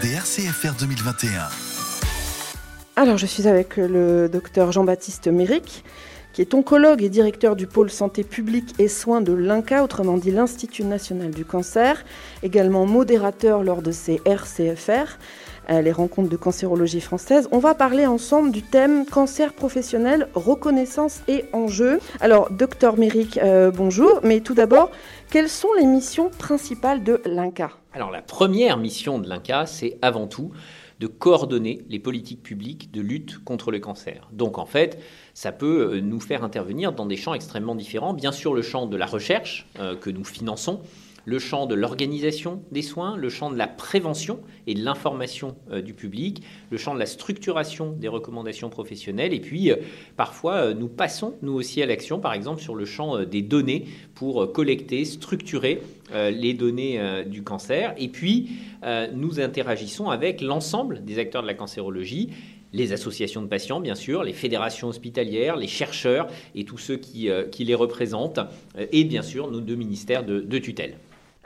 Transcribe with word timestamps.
Des 0.00 0.12
RCFR 0.14 0.72
2021. 0.80 1.48
Alors, 2.96 3.18
je 3.18 3.26
suis 3.26 3.46
avec 3.46 3.76
le 3.76 4.30
docteur 4.30 4.72
Jean-Baptiste 4.72 5.28
Méric, 5.28 5.84
qui 6.32 6.40
est 6.40 6.54
oncologue 6.54 7.02
et 7.02 7.10
directeur 7.10 7.54
du 7.54 7.66
pôle 7.66 7.90
santé 7.90 8.24
publique 8.24 8.74
et 8.78 8.88
soins 8.88 9.20
de 9.20 9.34
l'INCA, 9.34 9.84
autrement 9.84 10.16
dit 10.16 10.30
l'Institut 10.30 10.84
national 10.84 11.32
du 11.32 11.44
cancer, 11.44 12.02
également 12.42 12.86
modérateur 12.86 13.62
lors 13.62 13.82
de 13.82 13.92
ces 13.92 14.22
RCFR, 14.24 15.18
les 15.68 15.92
rencontres 15.92 16.28
de 16.28 16.36
cancérologie 16.36 17.00
française. 17.00 17.48
On 17.52 17.58
va 17.58 17.74
parler 17.74 18.06
ensemble 18.06 18.50
du 18.50 18.62
thème 18.62 19.06
cancer 19.06 19.52
professionnel, 19.52 20.28
reconnaissance 20.34 21.20
et 21.28 21.44
enjeux. 21.52 22.00
Alors, 22.20 22.50
docteur 22.50 22.96
Méric, 22.96 23.38
euh, 23.38 23.70
bonjour, 23.70 24.20
mais 24.22 24.40
tout 24.40 24.54
d'abord, 24.54 24.90
quelles 25.30 25.48
sont 25.48 25.72
les 25.78 25.86
missions 25.86 26.30
principales 26.30 27.04
de 27.04 27.20
l'INCA? 27.24 27.70
Alors, 27.92 28.10
la 28.10 28.22
première 28.22 28.76
mission 28.76 29.18
de 29.18 29.28
l'INCA, 29.28 29.66
c'est 29.66 29.98
avant 30.02 30.26
tout 30.26 30.52
de 31.00 31.06
coordonner 31.06 31.84
les 31.88 31.98
politiques 31.98 32.42
publiques 32.42 32.90
de 32.90 33.00
lutte 33.00 33.42
contre 33.44 33.70
le 33.70 33.78
cancer. 33.78 34.28
Donc 34.32 34.58
en 34.58 34.66
fait, 34.66 35.00
ça 35.32 35.52
peut 35.52 35.92
euh, 35.92 36.00
nous 36.00 36.20
faire 36.20 36.42
intervenir 36.42 36.92
dans 36.92 37.06
des 37.06 37.16
champs 37.16 37.34
extrêmement 37.34 37.74
différents. 37.74 38.14
Bien 38.14 38.32
sûr, 38.32 38.54
le 38.54 38.62
champ 38.62 38.86
de 38.86 38.96
la 38.96 39.06
recherche 39.06 39.68
euh, 39.78 39.94
que 39.94 40.10
nous 40.10 40.24
finançons, 40.24 40.80
le 41.28 41.38
champ 41.38 41.66
de 41.66 41.74
l'organisation 41.74 42.62
des 42.72 42.80
soins, 42.80 43.16
le 43.16 43.28
champ 43.28 43.50
de 43.50 43.58
la 43.58 43.66
prévention 43.66 44.40
et 44.66 44.72
de 44.72 44.82
l'information 44.82 45.56
euh, 45.70 45.82
du 45.82 45.92
public, 45.92 46.42
le 46.70 46.78
champ 46.78 46.94
de 46.94 46.98
la 46.98 47.06
structuration 47.06 47.92
des 47.92 48.08
recommandations 48.08 48.70
professionnelles, 48.70 49.34
et 49.34 49.40
puis 49.40 49.70
parfois 50.16 50.72
nous 50.72 50.88
passons 50.88 51.34
nous 51.42 51.52
aussi 51.52 51.82
à 51.82 51.86
l'action, 51.86 52.18
par 52.18 52.32
exemple 52.32 52.62
sur 52.62 52.74
le 52.74 52.84
champ 52.86 53.24
des 53.24 53.42
données 53.42 53.84
pour 54.14 54.52
collecter, 54.52 55.04
structurer 55.04 55.82
les 56.12 56.54
données 56.54 57.24
du 57.26 57.42
cancer, 57.42 57.94
et 57.98 58.08
puis 58.08 58.50
nous 59.14 59.40
interagissons 59.40 60.08
avec 60.08 60.40
l'ensemble 60.40 61.04
des 61.04 61.18
acteurs 61.18 61.42
de 61.42 61.46
la 61.46 61.54
cancérologie 61.54 62.30
les 62.72 62.92
associations 62.92 63.42
de 63.42 63.46
patients, 63.46 63.80
bien 63.80 63.94
sûr, 63.94 64.22
les 64.22 64.32
fédérations 64.32 64.88
hospitalières, 64.88 65.56
les 65.56 65.66
chercheurs 65.66 66.28
et 66.54 66.64
tous 66.64 66.78
ceux 66.78 66.96
qui, 66.96 67.30
euh, 67.30 67.44
les 67.58 67.74
représentent, 67.74 68.38
euh, 68.76 68.86
et 68.92 69.04
bien 69.04 69.22
sûr 69.22 69.50
nos 69.50 69.60
deux 69.60 69.74
ministères 69.74 70.24
de 70.24 70.58
tutelle. 70.58 70.94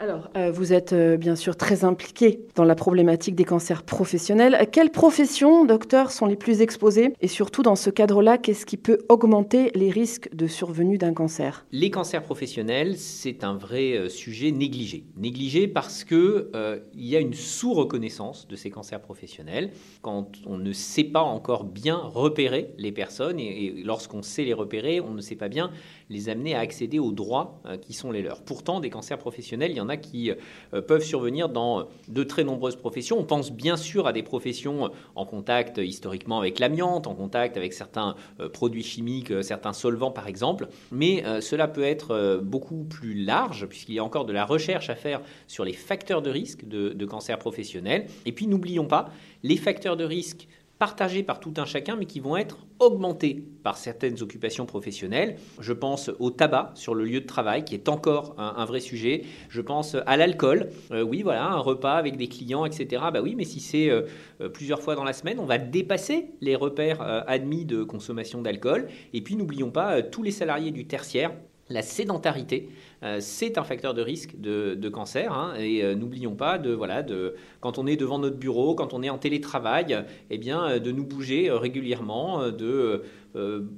Alors, 0.03 0.31
euh, 0.37 0.51
vous 0.51 0.73
êtes 0.73 0.95
euh, 0.95 1.17
bien 1.17 1.37
sûr 1.37 1.55
très 1.55 1.85
impliqué 1.85 2.41
dans 2.57 2.65
la 2.65 2.75
problématique 2.75 3.37
des 3.37 3.45
cancers 3.45 3.85
professionnels. 3.85 4.69
Quelles 4.73 4.91
professions, 4.91 5.65
docteur, 5.65 6.11
sont 6.11 6.27
les 6.27 6.35
plus 6.35 6.61
exposées? 6.61 7.13
Et 7.21 7.29
surtout, 7.29 7.63
dans 7.63 7.77
ce 7.77 7.89
cadre-là, 7.89 8.37
qu'est-ce 8.37 8.67
qui 8.67 8.77
peut 8.77 8.99
augmenter 9.09 9.71
les 9.77 9.91
risques 9.91 10.29
de 10.35 10.49
survenue 10.49 10.99
d'un 10.99 11.15
cancer? 11.15 11.67
Les 11.71 11.93
cancers 11.93 12.25
professionnels, 12.25 12.99
c'est 12.99 13.45
un 13.45 13.55
vrai 13.55 13.93
euh, 13.93 14.09
sujet 14.09 14.51
négligé. 14.51 15.05
Négligé 15.17 15.69
parce 15.69 16.03
qu'il 16.03 16.47
il 16.95 17.07
y 17.07 17.15
a 17.15 17.21
une 17.21 17.35
sous-reconnaissance 17.35 18.49
de 18.49 18.57
ces 18.57 18.71
cancers 18.71 19.01
professionnels 19.01 19.71
quand 20.01 20.33
on 20.47 20.59
ne 20.59 20.73
sait 20.73 21.05
pas 21.05 21.23
encore 21.23 21.63
bien 21.63 21.97
repérer 21.97 22.75
les 22.77 22.91
personnes 22.91 23.39
et 23.39 23.73
lorsqu'on 23.85 24.23
sait 24.23 24.43
les 24.43 24.53
repérer, 24.53 25.01
on 25.01 25.15
ne 25.15 25.21
sait 25.21 25.37
pas 25.37 25.49
bien 25.49 25.71
les 26.13 26.29
amener 26.29 26.55
à 26.55 26.61
accéder 26.61 26.99
aux 26.99 27.11
droits 27.11 27.61
euh, 27.67 27.77
qui 27.77 27.93
sont 27.95 28.11
les 28.11 28.23
leurs. 28.23 28.43
Pourtant, 28.43 28.81
des 28.81 28.91
cancers 28.91 29.19
professionnels, 29.19 29.71
il 29.71 29.79
y 29.79 29.81
en 29.81 29.89
a 29.89 29.97
qui 29.97 30.31
euh, 30.31 30.83
peuvent 30.83 31.03
survenir 31.03 31.49
dans 31.49 31.81
euh, 31.81 31.85
de 32.09 32.23
très 32.23 32.45
nombreuses 32.45 32.77
professions. 32.77 33.19
On 33.19 33.25
pense 33.25 33.51
bien 33.51 33.77
sûr 33.77 34.07
à 34.07 34.13
des 34.13 34.23
professions 34.23 34.91
en 35.15 35.27
contact 35.27 35.79
historiquement 35.79 36.39
avec 36.39 36.59
l'amiante, 36.59 37.07
en 37.07 37.15
contact 37.15 37.57
avec 37.57 37.73
certains 37.73 38.15
produits 38.53 38.83
chimiques, 38.83 39.33
certains 39.43 39.73
solvants 39.73 40.11
par 40.11 40.27
exemple, 40.27 40.69
mais 40.91 41.25
cela 41.41 41.69
peut 41.69 41.85
être 41.85 42.41
beaucoup 42.43 42.85
plus 42.85 43.15
large 43.15 43.67
puisqu'il 43.67 43.95
y 43.95 43.99
a 43.99 44.05
encore 44.05 44.27
de 44.27 44.33
la 44.33 44.45
recherche 44.45 44.91
à 44.91 44.95
faire 44.95 45.21
sur 45.47 45.65
les 45.65 45.73
facteurs 45.73 46.21
de 46.21 46.31
risque 46.31 46.67
de, 46.67 46.91
de 46.91 47.07
cancer 47.07 47.39
professionnel. 47.39 48.07
Et 48.27 48.33
puis 48.33 48.47
n'oublions 48.47 48.87
pas, 48.87 49.11
les 49.43 49.57
facteurs 49.57 49.97
de 49.97 50.05
risque 50.05 50.49
partagés 50.83 51.23
par 51.23 51.39
tout 51.39 51.55
un 51.59 51.65
chacun, 51.65 51.95
mais 51.95 52.07
qui 52.07 52.19
vont 52.19 52.37
être 52.37 52.67
augmentés 52.81 53.45
par 53.63 53.77
certaines 53.77 54.21
occupations 54.21 54.67
professionnelles. 54.67 55.37
Je 55.61 55.73
pense 55.73 56.11
au 56.19 56.33
tabac 56.33 56.73
sur 56.75 56.97
le 56.97 57.05
lieu 57.05 57.21
de 57.21 57.27
travail, 57.27 57.65
qui 57.65 57.77
est 57.77 57.89
encore 57.89 58.35
un, 58.37 58.65
vrai 58.65 58.81
sujet. 58.81 59.23
Je 59.49 59.61
pense 59.61 59.97
à 60.07 60.17
l'alcool. 60.17 60.71
Euh, 60.91 61.03
oui, 61.03 61.23
voilà, 61.23 61.47
un 61.47 61.61
repas 61.61 61.95
avec 61.95 62.17
des 62.17 62.27
clients, 62.27 62.65
etc. 62.67 63.01
Bah 63.13 63.21
oui, 63.23 63.37
mais 63.37 63.45
si 63.45 63.61
c'est 63.61 63.91
euh, 63.91 64.09
euh, 64.41 64.49
plusieurs 64.49 64.83
fois 64.83 64.97
dans 64.97 65.05
la 65.05 65.13
semaine, 65.13 65.39
on 65.39 65.47
va 65.47 65.59
dépasser 65.59 66.33
les 66.41 66.57
repères 66.57 67.01
admis 67.29 67.65
de 67.65 67.85
consommation 67.85 68.43
d'alcool. 68.43 68.89
Et 69.13 69.21
puis, 69.21 69.37
n'oublions 69.37 69.71
pas 69.71 70.03
tous 70.03 70.25
les 70.25 70.33
salariés 70.33 70.73
du 70.73 70.89
tertiaire 70.89 71.31
la 71.73 71.83
sédentarité, 71.83 72.69
euh, 73.03 73.19
c'est 73.21 73.59
un 73.59 73.65
facteur 73.65 73.95
de 73.95 74.03
risque 74.03 74.35
de, 74.39 74.89
cancer. 74.89 75.33
Hein, 75.33 75.55
et 75.59 75.83
euh, 75.83 75.95
n'oublions 75.95 76.35
pas 76.35 76.59
de, 76.59 76.73
voilà, 76.73 77.03
de, 77.03 77.35
quand 77.61 77.79
on 77.79 77.87
est 77.87 77.97
devant 77.97 78.19
notre 78.19 78.37
bureau, 78.37 78.75
quand 78.75 78.95
on 78.95 79.03
est 79.03 79.11
en 79.11 79.19
télétravail, 79.19 80.05
eh 80.31 80.39
bien, 80.39 80.65
euh, 80.65 80.79
de 80.79 80.93
nous 80.93 81.05
bouger 81.05 81.51
régulièrement, 81.51 82.51
de 82.51 83.03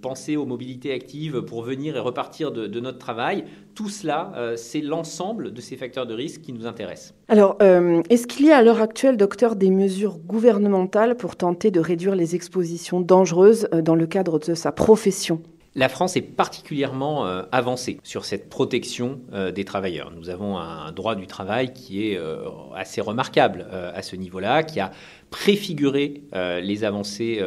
penser 0.03 0.37
aux 0.37 0.47
mobilités 0.47 0.93
actives 0.93 1.43
pour 1.43 1.63
venir 1.63 1.97
et 1.97 2.01
repartir 2.01 2.51
de, 2.51 2.81
notre 2.81 2.99
travail. 2.99 3.45
Tout 3.77 3.89
cela, 3.89 4.33
c'est 4.57 4.81
l'ensemble 4.81 5.53
de 5.53 5.61
ces 5.61 5.77
facteurs 5.77 6.09
de 6.09 6.15
risque 6.15 6.41
qui 6.41 6.53
nous 6.53 6.67
intéressent. 6.67 7.15
Alors, 7.29 7.57
est-ce 7.61 8.27
qu'il 8.27 8.47
y 8.47 8.51
a 8.51 8.57
à 8.57 8.63
l'heure 8.63 8.83
actuelle, 8.83 9.17
docteur, 9.17 9.55
des 9.55 9.71
mesures 9.71 10.19
gouvernementales 10.19 11.17
pour 11.17 11.37
tenter 11.37 11.71
de 11.71 11.79
réduire 11.79 12.17
les 12.17 12.35
expositions 12.35 13.01
dangereuses 13.01 13.69
dans 13.71 13.95
le 13.95 14.09
cadre 14.09 14.41
de 14.41 14.55
sa 14.55 14.73
profession? 14.73 15.41
La 15.77 15.89
France 15.89 16.17
est 16.17 16.23
particulièrement 16.23 17.27
euh, 17.27 17.43
avancée 17.51 17.99
sur 18.05 18.25
cette 18.25 18.49
protection 18.49 19.21
euh, 19.33 19.51
des 19.51 19.65
travailleurs. 19.65 20.13
Nous 20.17 20.31
avons 20.31 20.57
un, 20.57 20.93
droit 20.93 21.17
du 21.17 21.27
travail 21.27 21.73
qui 21.73 22.09
est 22.09 22.17
euh, 22.17 22.45
assez 22.75 23.01
remarquable 23.01 23.67
à 23.73 24.03
ce 24.03 24.15
niveau-là, 24.15 24.63
qui 24.63 24.79
a 24.81 24.93
préfiguré 25.31 26.23
les 26.33 26.85
avancées, 26.85 27.43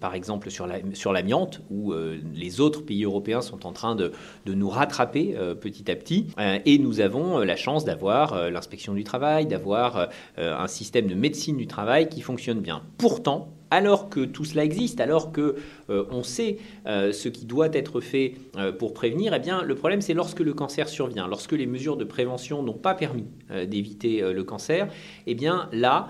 par 0.00 0.14
exemple 0.14 0.50
sur 0.50 1.12
l'amiante, 1.12 1.62
où 1.70 1.94
les 2.34 2.60
autres 2.60 2.82
pays 2.82 3.04
européens 3.04 3.40
sont 3.40 3.66
en 3.66 3.72
train 3.72 3.94
de 3.94 4.12
nous 4.46 4.68
rattraper 4.68 5.36
petit 5.60 5.90
à 5.90 5.96
petit. 5.96 6.26
et 6.38 6.78
nous 6.78 7.00
avons 7.00 7.38
la 7.38 7.56
chance 7.56 7.84
d'avoir 7.84 8.50
l'inspection 8.50 8.92
du 8.92 9.04
travail, 9.04 9.46
d'avoir 9.46 10.08
un 10.36 10.66
système 10.66 11.06
de 11.06 11.14
médecine 11.14 11.56
du 11.56 11.66
travail 11.66 12.08
qui 12.08 12.20
fonctionne 12.20 12.60
bien. 12.60 12.82
Pourtant, 12.98 13.48
alors 13.70 14.08
que 14.08 14.20
tout 14.20 14.44
cela 14.44 14.64
existe, 14.64 15.00
alors 15.00 15.32
que 15.32 15.56
euh, 15.88 16.04
on 16.10 16.22
sait 16.22 16.58
euh, 16.86 17.12
ce 17.12 17.28
qui 17.28 17.46
doit 17.46 17.68
être 17.72 18.00
fait 18.00 18.34
euh, 18.56 18.72
pour 18.72 18.92
prévenir, 18.92 19.32
eh 19.34 19.38
bien 19.38 19.62
le 19.62 19.74
problème 19.74 20.00
c'est 20.00 20.14
lorsque 20.14 20.40
le 20.40 20.52
cancer 20.52 20.88
survient, 20.88 21.28
lorsque 21.28 21.52
les 21.52 21.66
mesures 21.66 21.96
de 21.96 22.04
prévention 22.04 22.62
n'ont 22.62 22.72
pas 22.72 22.94
permis 22.94 23.26
d'éviter 23.66 24.20
le 24.32 24.44
cancer, 24.44 24.88
eh 25.26 25.36
là 25.72 26.08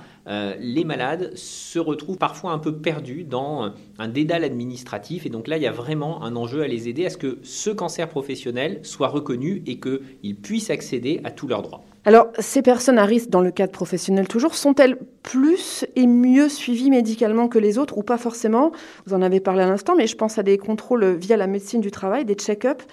les 0.59 0.85
malades 0.85 1.37
se 1.37 1.79
retrouvent 1.79 2.19
parfois 2.19 2.53
un 2.53 2.59
peu 2.59 2.77
perdus 2.77 3.25
dans 3.25 3.73
un 3.99 4.09
dédale 4.09 4.45
administratif 4.45 5.27
et 5.27 5.29
donc 5.29 5.49
là 5.49 5.57
il 5.57 5.63
y 5.63 5.67
a 5.67 5.73
vraiment 5.73 6.23
un 6.23 6.37
enjeu 6.37 6.63
à 6.63 6.67
les 6.67 6.89
aider 6.89 7.07
à 7.07 7.11
ce 7.11 7.17
que 7.17 7.39
ce 7.43 7.71
cancer 7.71 8.09
professionnel 8.09 8.81
soit 8.83 9.09
reconnu 9.09 9.63
et 9.67 9.79
qu'ils 9.81 10.37
puissent 10.37 10.71
accéder 10.71 11.21
à 11.25 11.31
tous 11.31 11.49
leurs 11.49 11.63
droits. 11.63 11.85
Alors, 12.07 12.29
ces 12.39 12.63
personnes 12.63 12.99
à 12.99 13.05
risque 13.05 13.29
dans 13.29 13.43
le 13.43 13.51
cadre 13.51 13.73
professionnel 13.73 14.27
toujours, 14.27 14.55
sont-elles 14.55 14.97
plus 15.23 15.85
et 15.97 16.07
mieux 16.07 16.49
suivies 16.49 16.89
médicalement 16.89 17.47
que 17.47 17.59
les 17.59 17.77
autres 17.77 17.99
ou 17.99 18.03
pas 18.03 18.17
forcément? 18.17 18.73
Vous 19.05 19.13
en 19.13 19.21
avez 19.21 19.39
parlé 19.39 19.63
à 19.65 19.67
l'instant, 19.67 19.95
mais 19.97 20.07
je 20.07 20.17
pense 20.17 20.39
à 20.39 20.43
des 20.43 20.57
contrôles 20.57 21.05
via 21.17 21.37
la 21.37 21.47
médecine 21.47 21.83
du 21.83 21.91
travail, 21.91 22.25
des 22.25 22.35
check-ups, 22.35 22.87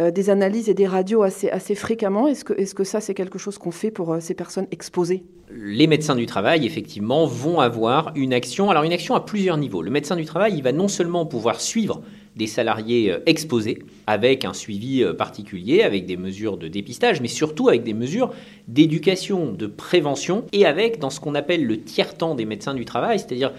euh, 0.00 0.10
des 0.10 0.30
analyses 0.30 0.70
et 0.70 0.74
des 0.74 0.86
radios 0.86 1.22
assez, 1.22 1.74
fréquemment. 1.74 2.26
Est-ce 2.26 2.42
que, 2.42 2.54
est-ce 2.54 2.74
que 2.74 2.84
ça, 2.84 3.02
c'est 3.02 3.12
quelque 3.12 3.38
chose 3.38 3.58
qu'on 3.58 3.70
fait 3.70 3.90
pour 3.90 4.14
euh, 4.14 4.20
ces 4.20 4.32
personnes 4.32 4.66
exposées? 4.70 5.24
Les 5.50 5.86
médecins 5.86 6.16
du 6.16 6.24
travail, 6.24 6.64
effectivement, 6.64 7.26
vont 7.26 7.60
avoir 7.60 8.12
une 8.14 8.32
action. 8.32 8.70
Alors, 8.70 8.84
une 8.84 8.94
action 8.94 9.14
à 9.14 9.20
plusieurs 9.20 9.58
niveaux. 9.58 9.82
Le 9.82 9.90
médecin 9.90 10.16
du 10.16 10.24
travail, 10.24 10.54
il 10.56 10.62
va 10.62 10.72
non 10.72 10.88
seulement 10.88 11.26
pouvoir 11.26 11.60
suivre 11.60 12.00
des 12.36 12.46
salariés 12.46 13.10
euh, 13.10 13.18
exposés, 13.26 13.78
avec 14.06 14.44
un 14.44 14.52
suivi 14.52 15.02
euh, 15.02 15.12
particulier, 15.12 15.82
avec 15.82 16.06
des 16.06 16.16
mesures 16.16 16.56
de 16.56 16.68
dépistage, 16.68 17.20
mais 17.20 17.28
surtout 17.28 17.68
avec 17.68 17.82
des 17.82 17.94
mesures 17.94 18.32
d'éducation, 18.68 19.52
de 19.52 19.66
prévention, 19.66 20.44
et 20.52 20.66
avec, 20.66 20.98
dans 20.98 21.10
ce 21.10 21.20
qu'on 21.20 21.34
appelle 21.34 21.64
le 21.64 21.80
tiers-temps 21.80 22.34
des 22.34 22.44
médecins 22.44 22.74
du 22.74 22.84
travail, 22.84 23.18
c'est-à-dire 23.18 23.52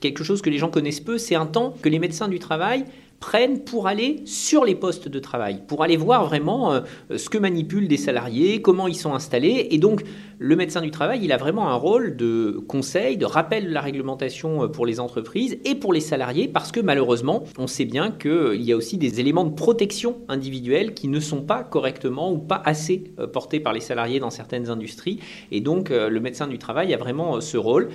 quelque 0.00 0.22
chose 0.22 0.42
que 0.42 0.50
les 0.50 0.58
gens 0.58 0.68
connaissent 0.68 1.00
peu, 1.00 1.16
c'est 1.16 1.34
un 1.34 1.46
temps 1.46 1.74
que 1.80 1.88
les 1.88 1.98
médecins 1.98 2.28
du 2.28 2.38
travail 2.38 2.84
prennent 3.20 3.60
pour 3.64 3.86
aller 3.86 4.22
sur 4.24 4.64
les 4.64 4.74
postes 4.74 5.06
de 5.06 5.18
travail, 5.18 5.62
pour 5.68 5.82
aller 5.82 5.98
voir 5.98 6.24
vraiment 6.24 6.72
euh, 6.72 6.80
ce 7.16 7.28
que 7.28 7.36
manipulent 7.36 7.86
des 7.86 7.98
salariés, 7.98 8.62
comment 8.62 8.88
ils 8.88 8.96
sont 8.96 9.14
installés. 9.14 9.68
Et 9.70 9.78
donc, 9.78 10.02
le 10.38 10.56
médecin 10.56 10.80
du 10.80 10.90
travail, 10.90 11.20
il 11.22 11.30
a 11.30 11.36
vraiment 11.36 11.68
un 11.68 11.74
rôle 11.74 12.16
de 12.16 12.58
conseil, 12.66 13.18
de 13.18 13.26
rappel 13.26 13.66
de 13.66 13.72
la 13.72 13.82
réglementation 13.82 14.64
euh, 14.64 14.68
pour 14.68 14.86
les 14.86 15.00
entreprises 15.00 15.58
et 15.66 15.74
pour 15.74 15.92
les 15.92 16.00
salariés, 16.00 16.48
parce 16.48 16.72
que 16.72 16.80
malheureusement, 16.80 17.44
on 17.58 17.66
sait 17.66 17.84
bien 17.84 18.10
qu'il 18.10 18.30
euh, 18.30 18.56
y 18.56 18.72
a 18.72 18.76
aussi 18.76 18.96
des 18.96 19.20
éléments 19.20 19.44
de 19.44 19.54
protection 19.54 20.16
individuelle 20.28 20.94
qui 20.94 21.06
ne 21.08 21.20
sont 21.20 21.42
pas 21.42 21.62
correctement 21.62 22.32
ou 22.32 22.38
pas 22.38 22.62
assez 22.64 23.04
portés 23.32 23.60
par 23.60 23.74
les 23.74 23.80
salariés 23.80 24.18
dans 24.18 24.30
certaines 24.30 24.70
industries. 24.70 25.20
Et 25.52 25.60
donc, 25.60 25.90
le 25.90 26.20
médecin 26.20 26.46
du 26.46 26.58
travail 26.58 26.94
a 26.94 26.96
vraiment 26.96 27.40
ce 27.40 27.56
rôle. 27.56 27.90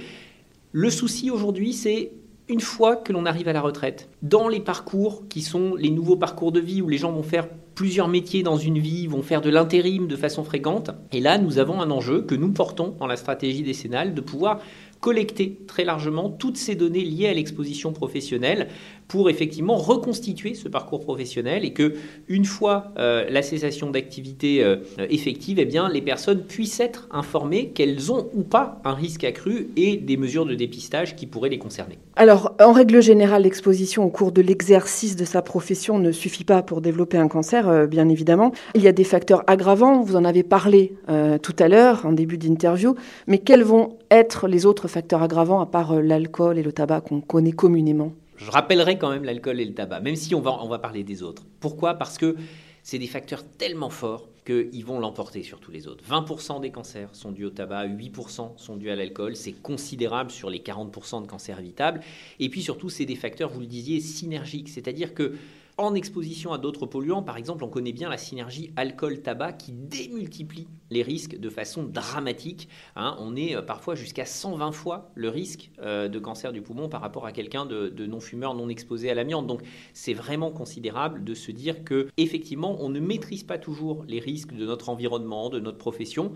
Le 0.71 0.89
souci 0.89 1.31
aujourd'hui, 1.31 1.73
c'est 1.73 2.11
une 2.47 2.59
fois 2.59 2.95
que 2.95 3.11
l'on 3.11 3.25
arrive 3.25 3.47
à 3.47 3.53
la 3.53 3.61
retraite, 3.61 4.09
dans 4.21 4.47
les 4.47 4.59
parcours 4.59 5.27
qui 5.29 5.41
sont 5.41 5.75
les 5.75 5.89
nouveaux 5.89 6.15
parcours 6.15 6.51
de 6.51 6.59
vie 6.59 6.81
où 6.81 6.87
les 6.87 6.97
gens 6.97 7.11
vont 7.11 7.23
faire 7.23 7.47
plusieurs 7.73 8.07
métiers 8.07 8.43
dans 8.43 8.57
une 8.57 8.79
vie, 8.79 9.07
vont 9.07 9.23
faire 9.23 9.41
de 9.41 9.49
l'intérim 9.49 10.07
de 10.07 10.15
façon 10.15 10.43
fréquente. 10.43 10.91
Et 11.11 11.19
là, 11.19 11.37
nous 11.37 11.57
avons 11.57 11.81
un 11.81 11.89
enjeu 11.89 12.21
que 12.21 12.35
nous 12.35 12.51
portons 12.51 12.95
dans 12.99 13.07
la 13.07 13.17
stratégie 13.17 13.63
décennale 13.63 14.13
de 14.13 14.21
pouvoir 14.21 14.59
collecter 15.01 15.59
très 15.67 15.83
largement 15.83 16.29
toutes 16.29 16.57
ces 16.57 16.75
données 16.75 17.03
liées 17.03 17.27
à 17.27 17.33
l'exposition 17.33 17.93
professionnelle 17.93 18.69
pour 19.07 19.29
effectivement 19.29 19.75
reconstituer 19.75 20.53
ce 20.55 20.67
parcours 20.67 21.01
professionnel 21.01 21.63
et 21.63 21.73
que 21.73 21.95
une 22.27 22.45
fois 22.45 22.91
euh, 22.97 23.25
la 23.29 23.41
cessation 23.41 23.91
d'activité 23.91 24.63
euh, 24.63 24.77
effective, 25.09 25.59
eh 25.59 25.65
bien, 25.65 25.89
les 25.89 26.01
personnes 26.01 26.43
puissent 26.43 26.79
être 26.79 27.07
informées 27.11 27.69
qu'elles 27.69 28.11
ont 28.11 28.29
ou 28.33 28.43
pas 28.43 28.81
un 28.83 28.93
risque 28.93 29.23
accru 29.23 29.69
et 29.75 29.97
des 29.97 30.17
mesures 30.17 30.45
de 30.45 30.55
dépistage 30.55 31.15
qui 31.15 31.27
pourraient 31.27 31.49
les 31.49 31.59
concerner. 31.59 31.99
Alors, 32.15 32.55
en 32.61 32.71
règle 32.71 33.01
générale, 33.01 33.43
l'exposition 33.43 34.05
au 34.05 34.09
cours 34.09 34.31
de 34.31 34.41
l'exercice 34.41 35.15
de 35.15 35.25
sa 35.25 35.41
profession 35.41 35.99
ne 35.99 36.11
suffit 36.11 36.43
pas 36.43 36.63
pour 36.63 36.81
développer 36.81 37.17
un 37.17 37.27
cancer, 37.27 37.67
euh, 37.67 37.85
bien 37.85 38.09
évidemment. 38.09 38.53
Il 38.73 38.81
y 38.81 38.87
a 38.87 38.91
des 38.91 39.03
facteurs 39.03 39.43
aggravants, 39.47 40.01
vous 40.01 40.15
en 40.15 40.25
avez 40.25 40.43
parlé 40.43 40.93
tout 41.41 41.55
à 41.59 41.67
l'heure 41.67 42.05
en 42.05 42.11
début 42.11 42.37
d'interview, 42.37 42.95
mais 43.27 43.37
quels 43.39 43.63
vont 43.63 43.97
être 44.11 44.47
les 44.47 44.65
autres 44.65 44.87
facteurs 44.87 45.21
aggravants 45.21 45.59
à 45.59 45.65
part 45.65 46.01
l'alcool 46.01 46.57
et 46.57 46.63
le 46.63 46.71
tabac 46.71 47.01
qu'on 47.01 47.21
connaît 47.21 47.51
communément? 47.51 48.13
Je 48.37 48.51
rappellerai 48.51 48.97
quand 48.97 49.09
même 49.09 49.23
l'alcool 49.23 49.59
et 49.59 49.65
le 49.65 49.73
tabac, 49.73 50.01
même 50.01 50.15
si 50.15 50.35
on 50.35 50.41
va, 50.41 50.51
on 50.61 50.67
va 50.67 50.79
parler 50.79 51.03
des 51.03 51.23
autres. 51.23 51.43
Pourquoi? 51.59 51.95
Parce 51.95 52.17
que 52.17 52.35
c'est 52.83 52.99
des 52.99 53.07
facteurs 53.07 53.43
tellement 53.57 53.89
forts 53.89 54.29
qu'ils 54.45 54.85
vont 54.85 54.99
l'emporter 54.99 55.41
sur 55.41 55.59
tous 55.59 55.71
les 55.71 55.87
autres. 55.87 56.03
20% 56.07 56.61
des 56.61 56.69
cancers 56.69 57.09
sont 57.13 57.31
dus 57.31 57.45
au 57.45 57.49
tabac, 57.49 57.87
8% 57.87 58.57
sont 58.57 58.75
dus 58.75 58.91
à 58.91 58.95
l'alcool, 58.95 59.35
c'est 59.35 59.53
considérable 59.53 60.29
sur 60.29 60.51
les 60.51 60.59
40% 60.59 61.23
de 61.23 61.27
cancers 61.27 61.59
évitables. 61.59 62.01
Et 62.39 62.49
puis 62.49 62.61
surtout, 62.61 62.89
c'est 62.89 63.05
des 63.05 63.15
facteurs, 63.15 63.49
vous 63.49 63.61
le 63.61 63.65
disiez, 63.65 63.99
synergiques, 64.01 64.69
c'est-à-dire 64.69 65.15
que 65.15 65.33
en 65.77 65.93
exposition 65.93 66.53
à 66.53 66.57
d'autres 66.57 66.85
polluants, 66.85 67.21
par 67.21 67.37
exemple, 67.37 67.63
on 67.63 67.67
connaît 67.67 67.91
bien 67.91 68.09
la 68.09 68.17
synergie 68.17 68.71
alcool-tabac 68.75 69.53
qui 69.53 69.73
démultiplie 69.73 70.67
les 70.89 71.01
risques 71.01 71.37
de 71.37 71.49
façon 71.49 71.83
dramatique. 71.83 72.69
Hein. 72.95 73.15
on 73.19 73.35
est 73.35 73.55
euh, 73.55 73.61
parfois 73.61 73.95
jusqu'à 73.95 74.25
120 74.25 74.71
fois 74.71 75.11
le 75.15 75.29
risque 75.29 75.71
euh, 75.79 76.07
de 76.07 76.19
cancer 76.19 76.53
du 76.53 76.61
poumon 76.61 76.87
par 76.87 77.01
rapport 77.01 77.25
à 77.25 77.31
quelqu'un 77.31 77.65
de, 77.65 78.05
non-fumeur 78.05 78.53
non 78.53 78.69
exposé 78.69 79.09
à 79.09 79.15
l'amiante. 79.15 79.47
Donc 79.47 79.61
c'est 79.93 80.13
vraiment 80.13 80.51
considérable 80.51 81.23
de 81.23 81.33
se 81.33 81.51
dire 81.51 81.83
que 81.83 82.07
effectivement 82.17 82.77
on 82.79 82.89
ne 82.89 82.99
maîtrise 82.99 83.43
pas 83.43 83.57
toujours 83.57 84.05
les 84.07 84.19
risques 84.19 84.53
de 84.53 84.65
notre 84.65 84.89
environnement, 84.89 85.49
de 85.49 85.59
notre 85.59 85.77
profession. 85.77 86.33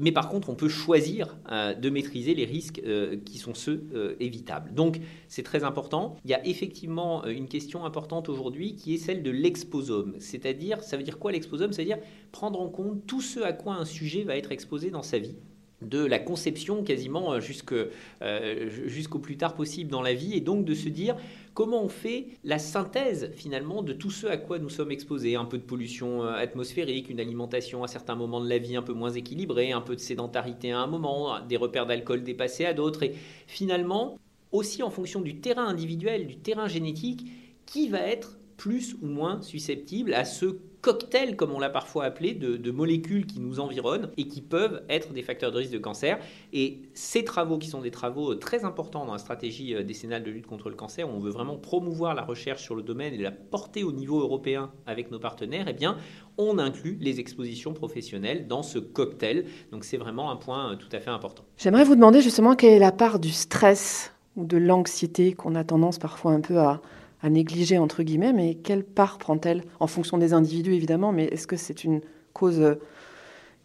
Mais 0.00 0.12
par 0.12 0.28
contre, 0.28 0.48
on 0.48 0.54
peut 0.54 0.68
choisir 0.68 1.36
euh, 1.52 1.74
de 1.74 1.90
maîtriser 1.90 2.34
les 2.34 2.46
risques 2.46 2.80
euh, 2.84 3.16
qui 3.24 3.38
sont 3.38 3.54
ceux 3.54 3.84
euh, 3.94 4.16
évitables. 4.18 4.72
Donc, 4.74 4.98
c'est 5.28 5.42
très 5.42 5.62
important. 5.62 6.16
Il 6.24 6.30
y 6.30 6.34
a 6.34 6.44
effectivement 6.46 7.24
une 7.26 7.48
question 7.48 7.84
importante 7.84 8.28
aujourd'hui 8.28 8.74
qui 8.76 8.94
est 8.94 8.98
celle 8.98 9.22
de 9.22 9.30
l'exposome. 9.30 10.14
C'est-à-dire, 10.18 10.82
ça 10.82 10.96
veut 10.96 11.02
dire 11.02 11.18
quoi 11.18 11.32
l'exposome? 11.32 11.72
C'est-à-dire 11.72 11.98
prendre 12.32 12.60
en 12.60 12.68
compte 12.68 13.06
tout 13.06 13.20
ce 13.20 13.40
à 13.40 13.52
quoi 13.52 13.74
un 13.74 13.84
sujet 13.84 14.24
va 14.24 14.36
être 14.36 14.52
exposé 14.52 14.90
dans 14.90 15.02
sa 15.02 15.18
vie 15.18 15.36
de 15.82 16.04
la 16.04 16.18
conception 16.18 16.82
quasiment 16.82 17.40
jusqu'au 17.40 19.18
plus 19.18 19.36
tard 19.36 19.54
possible 19.54 19.90
dans 19.90 20.02
la 20.02 20.14
vie 20.14 20.34
et 20.34 20.40
donc 20.40 20.64
de 20.64 20.74
se 20.74 20.88
dire 20.88 21.16
comment 21.54 21.82
on 21.82 21.88
fait 21.88 22.28
la 22.44 22.58
synthèse 22.58 23.30
finalement 23.34 23.82
de 23.82 23.92
tout 23.92 24.10
ce 24.10 24.26
à 24.26 24.36
quoi 24.36 24.58
nous 24.58 24.68
sommes 24.68 24.90
exposés. 24.90 25.36
Un 25.36 25.44
peu 25.44 25.58
de 25.58 25.62
pollution 25.62 26.24
euh, 26.24 26.32
atmosphérique, 26.32 27.10
une 27.10 27.20
alimentation 27.20 27.82
à 27.84 27.88
certains 27.88 28.14
moments 28.14 28.40
de 28.40 28.48
la 28.48 28.58
vie 28.58 28.76
un 28.76 28.82
peu 28.82 28.92
moins 28.92 29.10
équilibrée, 29.10 29.72
un 29.72 29.80
peu 29.80 29.94
de 29.94 30.00
sédentarité 30.00 30.72
à 30.72 30.80
un 30.80 30.86
moment, 30.86 31.40
des 31.46 31.56
repères 31.56 31.86
d'alcool 31.86 32.22
dépassés 32.22 32.64
à 32.64 32.72
d'autres. 32.72 33.02
Et 33.02 33.14
finalement, 33.46 34.18
aussi 34.52 34.82
en 34.82 34.90
fonction 34.90 35.20
du 35.20 35.40
terrain 35.40 35.66
individuel, 35.66 36.26
du 36.26 36.36
terrain 36.36 36.68
génétique, 36.68 37.26
qui 37.66 37.88
va 37.88 38.00
être 38.00 38.38
plus 38.56 38.96
ou 39.02 39.06
moins 39.06 39.40
susceptible 39.42 40.14
à 40.14 40.24
ce 40.24 40.56
cocktail, 40.80 41.36
comme 41.36 41.52
on 41.52 41.58
l'a 41.58 41.70
parfois 41.70 42.04
appelé, 42.04 42.34
de, 42.34 42.70
molécules 42.70 43.26
qui 43.26 43.40
nous 43.40 43.60
environnent 43.60 44.10
et 44.16 44.28
qui 44.28 44.40
peuvent 44.40 44.82
être 44.88 45.12
des 45.12 45.22
facteurs 45.22 45.50
de 45.50 45.58
risque 45.58 45.72
de 45.72 45.78
cancer. 45.78 46.18
Et 46.52 46.82
ces 46.94 47.24
travaux, 47.24 47.58
qui 47.58 47.68
sont 47.68 47.80
des 47.80 47.90
travaux 47.90 48.34
très 48.34 48.64
importants 48.64 49.04
dans 49.04 49.12
la 49.12 49.18
stratégie 49.18 49.74
euh, 49.74 49.82
décennale 49.82 50.22
de 50.22 50.30
lutte 50.30 50.46
contre 50.46 50.70
le 50.70 50.76
cancer, 50.76 51.08
où 51.08 51.12
on 51.12 51.20
veut 51.20 51.30
vraiment 51.30 51.56
promouvoir 51.56 52.14
la 52.14 52.22
recherche 52.22 52.62
sur 52.62 52.74
le 52.74 52.82
domaine 52.82 53.12
et 53.12 53.18
la 53.18 53.32
porter 53.32 53.84
au 53.84 53.92
niveau 53.92 54.20
européen 54.20 54.70
avec 54.86 55.10
nos 55.10 55.18
partenaires, 55.18 55.66
eh 55.68 55.72
bien, 55.72 55.96
on 56.38 56.58
inclut 56.58 56.96
les 57.00 57.20
expositions 57.20 57.72
professionnelles 57.72 58.46
dans 58.46 58.62
ce 58.62 58.78
cocktail. 58.78 59.44
Donc 59.72 59.84
c'est 59.84 59.96
vraiment 59.96 60.30
un 60.30 60.36
point 60.36 60.72
euh, 60.72 60.76
tout 60.76 60.88
à 60.92 61.00
fait 61.00 61.10
important. 61.10 61.44
J'aimerais 61.56 61.84
vous 61.84 61.96
demander 61.96 62.20
justement 62.20 62.54
quelle 62.54 62.74
est 62.74 62.78
la 62.78 62.92
part 62.92 63.18
du 63.18 63.30
stress 63.30 64.12
ou 64.36 64.44
de 64.44 64.56
l'anxiété 64.56 65.32
qu'on 65.32 65.54
a 65.54 65.64
tendance 65.64 65.98
parfois 65.98 66.32
un 66.32 66.40
peu 66.40 66.58
à 66.58 66.80
à 67.22 67.30
négliger, 67.30 67.78
entre 67.78 68.02
guillemets, 68.02 68.32
mais 68.32 68.54
quelle 68.54 68.84
part 68.84 69.18
prend-elle 69.18 69.64
en 69.78 69.86
fonction 69.86 70.18
des 70.18 70.32
individus, 70.32 70.74
évidemment, 70.74 71.12
mais 71.12 71.24
est-ce 71.26 71.46
que 71.46 71.56
c'est 71.56 71.84
une 71.84 72.00
cause 72.32 72.60
euh, 72.60 72.74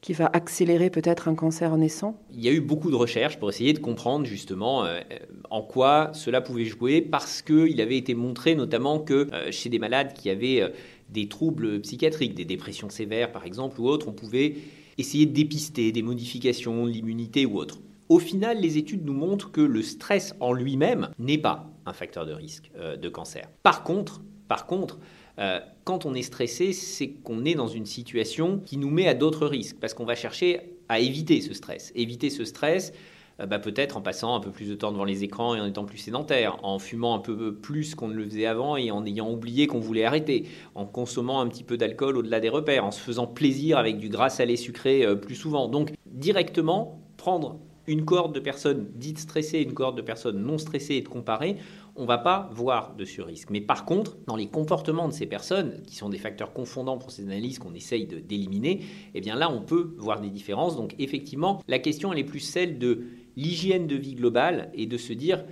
qui 0.01 0.13
va 0.13 0.29
accélérer 0.33 0.89
peut-être 0.89 1.27
un 1.27 1.35
cancer 1.35 1.75
naissant? 1.77 2.19
Il 2.33 2.43
y 2.43 2.49
a 2.49 2.51
eu 2.51 2.59
beaucoup 2.59 2.91
de 2.91 2.95
recherches 2.95 3.39
pour 3.39 3.49
essayer 3.49 3.73
de 3.73 3.79
comprendre 3.79 4.25
justement 4.25 4.85
euh, 4.85 4.99
en 5.49 5.61
quoi 5.61 6.11
cela 6.13 6.41
pouvait 6.41 6.65
jouer, 6.65 7.01
parce 7.01 7.41
qu'il 7.41 7.79
avait 7.79 7.97
été 7.97 8.13
montré 8.13 8.55
notamment 8.55 8.99
que 8.99 9.27
euh, 9.33 9.51
chez 9.51 9.69
des 9.69 9.79
malades 9.79 10.13
qui 10.13 10.29
avaient 10.29 10.73
des 11.09 11.27
troubles 11.27 11.79
psychiatriques, 11.81 12.35
des 12.35 12.45
dépressions 12.45 12.89
sévères 12.89 13.31
par 13.31 13.45
exemple, 13.45 13.79
ou 13.79 13.87
autres, 13.87 14.07
on 14.09 14.13
pouvait 14.13 14.55
essayer 14.97 15.25
de 15.25 15.33
dépister 15.33 15.91
des 15.91 16.01
modifications 16.01 16.85
de 16.85 16.91
l'immunité 16.91 17.45
ou 17.45 17.57
autres. 17.57 17.79
Au 18.07 18.19
final, 18.19 18.59
les 18.59 18.77
études 18.77 19.03
nous 19.05 19.13
montrent 19.13 19.51
que 19.51 19.61
le 19.61 19.81
stress 19.81 20.35
en 20.39 20.53
lui-même 20.53 21.09
n'est 21.17 21.39
pas 21.39 21.74
un 21.85 21.93
facteur 21.93 22.25
de 22.25 22.33
risque 22.33 22.71
euh, 22.77 22.97
de 22.97 23.09
cancer. 23.09 23.49
Par 23.63 23.83
contre, 23.83 24.21
par 24.47 24.65
contre 24.65 24.99
euh, 25.39 25.59
quand 25.83 26.05
on 26.05 26.13
est 26.13 26.21
stressé, 26.21 26.73
c'est 26.73 27.09
qu'on 27.09 27.45
est 27.45 27.55
dans 27.55 27.67
une 27.67 27.85
situation 27.85 28.59
qui 28.59 28.77
nous 28.77 28.89
met 28.89 29.07
à 29.07 29.13
d'autres 29.13 29.47
risques, 29.47 29.77
parce 29.79 29.93
qu'on 29.93 30.05
va 30.05 30.15
chercher 30.15 30.77
à 30.87 30.99
éviter 30.99 31.41
ce 31.41 31.53
stress. 31.53 31.91
Éviter 31.93 32.29
ce 32.29 32.45
stress, 32.45 32.93
euh, 33.41 33.45
bah, 33.45 33.59
peut-être 33.59 33.97
en 33.97 34.01
passant 34.01 34.33
un 34.33 34.39
peu 34.39 34.51
plus 34.51 34.69
de 34.69 34.75
temps 34.75 34.93
devant 34.93 35.03
les 35.03 35.25
écrans 35.25 35.55
et 35.55 35.59
en 35.59 35.65
étant 35.65 35.83
plus 35.83 35.97
sédentaire, 35.97 36.57
en 36.63 36.79
fumant 36.79 37.15
un 37.15 37.19
peu 37.19 37.53
plus 37.53 37.95
qu'on 37.95 38.07
ne 38.07 38.13
le 38.13 38.23
faisait 38.23 38.45
avant 38.45 38.77
et 38.77 38.91
en 38.91 39.05
ayant 39.05 39.29
oublié 39.29 39.67
qu'on 39.67 39.79
voulait 39.79 40.05
arrêter, 40.05 40.47
en 40.73 40.85
consommant 40.85 41.41
un 41.41 41.47
petit 41.47 41.63
peu 41.63 41.75
d'alcool 41.75 42.17
au-delà 42.17 42.39
des 42.39 42.49
repères, 42.49 42.85
en 42.85 42.91
se 42.91 43.01
faisant 43.01 43.27
plaisir 43.27 43.77
avec 43.77 43.97
du 43.97 44.07
gras 44.07 44.29
salé 44.29 44.55
sucré 44.55 45.05
plus 45.17 45.35
souvent. 45.35 45.67
Donc 45.67 45.91
directement, 46.05 47.01
prendre 47.17 47.59
une 47.87 48.05
cohorte 48.05 48.33
de 48.33 48.39
personnes 48.39 48.87
dites 48.95 49.19
stressées 49.19 49.57
et 49.57 49.63
une 49.63 49.73
cohorte 49.73 49.97
de 49.97 50.01
personnes 50.01 50.41
non 50.41 50.57
stressées 50.57 50.95
et 50.95 51.01
de 51.01 51.07
comparer, 51.07 51.57
on 51.95 52.03
ne 52.03 52.07
va 52.07 52.17
pas 52.17 52.49
voir 52.53 52.95
de 52.95 53.05
surrisque. 53.05 53.49
Mais 53.51 53.61
par 53.61 53.85
contre, 53.85 54.17
dans 54.27 54.35
les 54.35 54.47
comportements 54.47 55.07
de 55.07 55.13
ces 55.13 55.25
personnes, 55.25 55.81
qui 55.87 55.95
sont 55.95 56.09
des 56.09 56.17
facteurs 56.17 56.53
confondants 56.53 56.97
pour 56.97 57.11
ces 57.11 57.23
analyses 57.23 57.59
qu'on 57.59 57.73
essaye 57.73 58.05
d'éliminer, 58.05 58.81
eh 59.13 59.21
bien 59.21 59.35
là, 59.35 59.49
on 59.49 59.61
peut 59.61 59.95
voir 59.97 60.19
des 60.21 60.29
différences. 60.29 60.75
Donc 60.75 60.95
effectivement, 60.99 61.63
la 61.67 61.79
question, 61.79 62.11
elle 62.11 62.19
est 62.19 62.23
plus 62.23 62.39
celle 62.39 62.79
de 62.79 63.03
l'hygiène 63.37 63.87
de 63.87 63.95
vie 63.95 64.15
globale 64.15 64.71
et 64.73 64.87
de 64.87 64.97
se 64.97 65.13
dire 65.13 65.43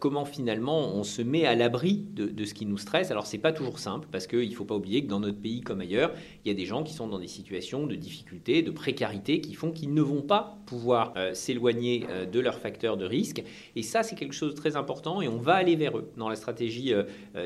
comment 0.00 0.24
finalement 0.24 0.94
on 0.94 1.04
se 1.04 1.22
met 1.22 1.44
à 1.44 1.54
l'abri 1.54 2.04
de, 2.12 2.44
ce 2.44 2.54
qui 2.54 2.66
nous 2.66 2.78
stresse. 2.78 3.10
Alors 3.10 3.26
c'est 3.26 3.38
pas 3.38 3.52
toujours 3.52 3.78
simple 3.78 4.08
parce 4.10 4.26
qu'il 4.26 4.48
ne 4.48 4.54
faut 4.54 4.64
pas 4.64 4.74
oublier 4.74 5.04
que 5.04 5.08
dans 5.08 5.20
notre 5.20 5.40
pays 5.40 5.60
comme 5.60 5.80
ailleurs, 5.80 6.12
il 6.44 6.48
y 6.48 6.50
a 6.50 6.54
des 6.54 6.66
gens 6.66 6.82
qui 6.82 6.92
sont 6.92 7.06
dans 7.06 7.18
des 7.18 7.28
situations 7.28 7.86
de 7.86 7.94
difficulté, 7.94 8.62
de 8.62 8.70
précarité, 8.70 9.40
qui 9.40 9.54
font 9.54 9.70
qu'ils 9.70 9.94
ne 9.94 10.02
vont 10.02 10.22
pas 10.22 10.58
pouvoir 10.66 11.12
euh, 11.16 11.32
s'éloigner 11.34 12.06
euh, 12.10 12.26
de 12.26 12.40
leurs 12.40 12.58
facteurs 12.58 12.96
de 12.96 13.04
risque. 13.04 13.42
Et 13.76 13.82
ça 13.82 14.02
c'est 14.02 14.16
quelque 14.16 14.34
chose 14.34 14.54
de 14.54 14.56
très 14.56 14.76
important 14.76 15.22
et 15.22 15.28
on 15.28 15.38
va 15.38 15.54
aller 15.54 15.76
vers 15.76 15.96
eux 15.96 16.10
dans 16.16 16.28
la 16.28 16.36
stratégie 16.36 16.92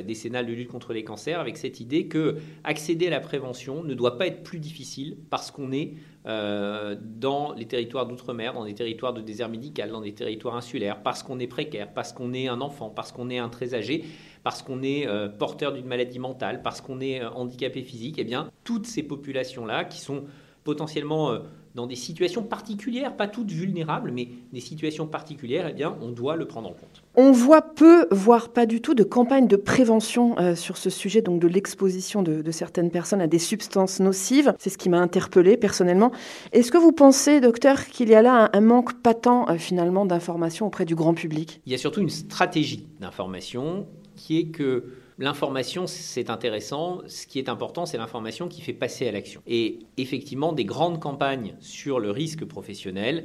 décennale 0.07 0.47
de 0.47 0.53
lutte 0.53 0.69
contre 0.69 0.93
les 0.93 1.05
cancers 1.05 1.41
avec 1.41 1.57
cette 1.57 1.81
idée 1.81 2.07
que 2.07 2.37
accéder 2.65 3.09
à 3.09 3.11
la 3.11 3.21
prévention 3.21 3.83
ne 3.83 3.95
doit 3.95 4.19
pas 4.19 4.27
être 4.27 4.43
plus 4.43 4.59
difficile 4.59 5.17
parce 5.31 5.51
qu'on 5.51 5.73
est 5.73 5.95
euh, 6.27 6.95
dans 7.01 7.53
les 7.55 7.67
territoires 7.67 8.07
d'outre-mer, 8.07 8.53
dans 8.55 8.65
des 8.65 8.75
territoires 8.75 9.13
de 9.13 9.21
désert 9.21 9.49
médical, 9.49 9.91
dans 9.91 10.01
des 10.01 10.15
territoires 10.15 10.55
insulaires, 10.55 11.03
parce 11.03 11.23
qu'on 11.23 11.41
est 11.41 11.49
précaire, 11.49 11.93
parce 11.93 12.13
qu'on 12.13 12.33
est 12.33 12.47
un 12.47 12.61
enfant, 12.61 12.91
parce 12.91 13.11
qu'on 13.11 13.29
est 13.29 13.39
un 13.39 13.49
très 13.49 13.75
âgé, 13.75 14.05
parce 14.45 14.63
qu'on 14.63 14.83
est 14.83 15.07
euh, 15.09 15.29
porteur 15.29 15.73
d'une 15.73 15.87
maladie 15.87 16.21
mentale, 16.21 16.63
parce 16.63 16.81
qu'on 16.81 17.01
est 17.01 17.21
euh, 17.21 17.31
handicapé 17.31 17.83
physique, 17.83 18.17
eh 18.19 18.25
bien, 18.25 18.51
toutes 18.63 18.87
ces 18.87 19.03
populations-là 19.03 19.85
qui 19.85 20.01
sont 20.01 20.25
potentiellement 20.63 21.37
dans 21.75 21.87
des 21.87 21.97
situations 21.97 22.43
particulières, 22.43 23.17
pas 23.17 23.29
toutes 23.29 23.51
vulnérables, 23.51 24.11
mais 24.13 24.29
des 24.53 24.61
situations 24.61 25.07
particulières, 25.07 25.69
eh 25.71 25.73
bien, 25.73 25.97
on 26.03 26.11
doit 26.11 26.37
le 26.37 26.47
prendre 26.47 26.69
en 26.69 26.73
compte. 26.73 27.03
On 27.15 27.33
voit 27.33 27.63
peu, 27.63 28.07
voire 28.11 28.51
pas 28.51 28.67
du 28.67 28.81
tout, 28.81 28.95
de 28.95 29.03
campagnes 29.03 29.49
de 29.49 29.57
prévention 29.57 30.39
euh, 30.39 30.55
sur 30.55 30.77
ce 30.77 30.91
sujet, 30.91 31.23
donc 31.23 31.41
de 31.41 31.49
l'exposition 31.49 32.23
de, 32.23 32.51
certaines 32.51 32.91
personnes 32.91 33.23
à 33.23 33.27
des 33.27 33.39
substances 33.39 34.01
nocives. 34.01 34.55
C'est 34.59 34.71
ce 34.71 34.79
qui 34.79 34.91
m'a 34.91 35.01
interpellée 35.01 35.57
personnellement. 35.57 36.13
Est-ce 36.53 36.71
que 36.71 36.79
vous 36.79 36.93
pensez, 36.93 37.41
docteur, 37.41 37.87
qu'il 37.87 38.11
y 38.11 38.15
a 38.15 38.23
là 38.23 38.51
un, 38.53 38.61
manque 38.61 39.01
patent 39.01 39.49
euh, 39.49 39.57
finalement 39.57 40.05
d'information 40.05 40.67
auprès 40.67 40.85
du 40.85 40.95
grand 40.95 41.15
public? 41.15 41.61
Il 41.67 41.73
y 41.73 41.75
a 41.75 41.79
surtout 41.79 42.01
une 42.01 42.11
stratégie 42.11 42.87
d'information 43.01 43.87
qui 44.17 44.39
est 44.39 44.47
que 44.47 44.85
L'information, 45.23 45.87
c'est 45.87 46.31
intéressant. 46.31 47.03
Ce 47.07 47.29
qui 47.29 47.39
est 47.39 47.49
important, 47.49 47.87
c'est 47.87 47.97
l'information 47.97 48.49
qui 48.49 48.61
fait 48.61 48.73
passer 48.73 49.07
à 49.07 49.13
l'action. 49.13 49.41
Et 49.47 49.79
effectivement, 49.97 50.53
des 50.53 50.65
grandes 50.65 50.99
campagnes 50.99 51.55
sur 51.61 52.01
le 52.01 52.11
risque 52.11 52.45
professionnel 52.45 53.25